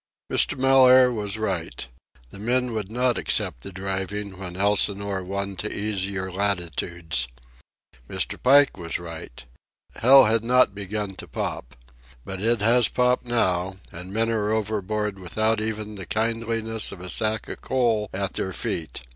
Mr. 0.31 0.57
Mellaire 0.57 1.11
was 1.11 1.37
right. 1.37 1.87
The 2.31 2.39
men 2.39 2.73
would 2.73 2.89
not 2.91 3.19
accept 3.19 3.61
the 3.61 3.71
driving 3.71 4.35
when 4.39 4.53
the 4.53 4.59
Elsinore 4.61 5.21
won 5.21 5.55
to 5.57 5.71
easier 5.71 6.31
latitudes. 6.31 7.27
Mr. 8.09 8.41
Pike 8.41 8.77
was 8.77 8.97
right. 8.97 9.45
Hell 9.97 10.23
had 10.25 10.43
not 10.43 10.73
begun 10.73 11.13
to 11.17 11.27
pop. 11.27 11.75
But 12.25 12.41
it 12.41 12.61
has 12.61 12.87
popped 12.87 13.27
now, 13.27 13.75
and 13.91 14.11
men 14.11 14.31
are 14.31 14.49
overboard 14.49 15.19
without 15.19 15.61
even 15.61 15.93
the 15.93 16.07
kindliness 16.07 16.91
of 16.91 16.99
a 16.99 17.07
sack 17.07 17.47
of 17.47 17.61
coal 17.61 18.09
at 18.11 18.33
their 18.33 18.53
feet. 18.53 19.01